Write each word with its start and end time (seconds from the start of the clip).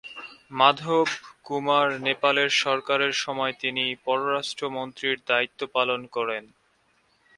মাধব 0.51 1.07
কুমার 1.45 1.87
নেপালের 2.01 2.49
সরকারের 2.63 3.13
সময়ে 3.23 3.55
তিনি 3.59 3.83
পররাষ্ট্র 4.05 4.63
মন্ত্রীর 4.69 5.17
দায়িত্ব 5.27 5.61
পালন 5.75 6.01
করেন। 6.07 6.43